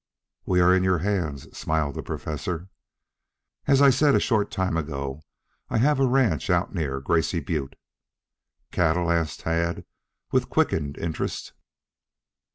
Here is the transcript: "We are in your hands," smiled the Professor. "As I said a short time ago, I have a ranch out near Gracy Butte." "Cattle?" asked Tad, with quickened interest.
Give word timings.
"We 0.47 0.61
are 0.61 0.73
in 0.75 0.83
your 0.83 0.97
hands," 0.97 1.55
smiled 1.55 1.93
the 1.93 2.01
Professor. 2.01 2.69
"As 3.67 3.83
I 3.83 3.91
said 3.91 4.15
a 4.15 4.19
short 4.19 4.49
time 4.49 4.75
ago, 4.75 5.21
I 5.69 5.77
have 5.77 5.99
a 5.99 6.07
ranch 6.07 6.49
out 6.49 6.73
near 6.73 6.99
Gracy 6.99 7.39
Butte." 7.39 7.75
"Cattle?" 8.71 9.11
asked 9.11 9.41
Tad, 9.41 9.85
with 10.31 10.49
quickened 10.49 10.97
interest. 10.97 11.53